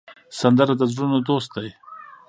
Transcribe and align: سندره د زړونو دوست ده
سندره 0.39 0.73
د 0.77 0.81
زړونو 0.91 1.17
دوست 1.27 1.49
ده 1.55 1.65